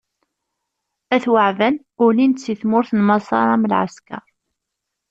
[1.15, 4.25] At Waɛban ulin-d si tmurt n Maṣer am lɛeskeṛ.